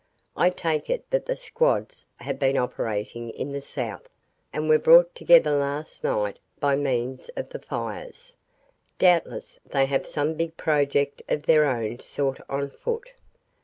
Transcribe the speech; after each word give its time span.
I 0.35 0.49
take 0.49 0.89
it 0.89 1.07
that 1.11 1.27
the 1.27 1.35
squads 1.35 2.07
have 2.15 2.39
been 2.39 2.57
operating 2.57 3.29
in 3.29 3.51
the 3.51 3.61
south 3.61 4.09
and 4.51 4.67
were 4.67 4.79
brought 4.79 5.13
together 5.13 5.51
last 5.51 6.03
night 6.03 6.39
by 6.59 6.75
means 6.75 7.29
of 7.35 7.49
the 7.49 7.59
fires. 7.59 8.33
Doubtless 8.97 9.59
they 9.63 9.85
have 9.85 10.07
some 10.07 10.33
big 10.33 10.57
project 10.57 11.21
of 11.29 11.43
their 11.43 11.65
own 11.65 11.99
sort 11.99 12.39
on 12.49 12.71
foot." 12.71 13.11